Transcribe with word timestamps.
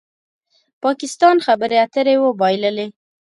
پاکستان 0.83 1.35
خبرې 1.45 1.77
اترې 1.85 2.15
وبایللې 2.19 2.87